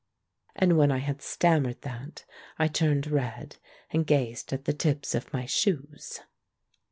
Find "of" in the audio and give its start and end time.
5.13-5.31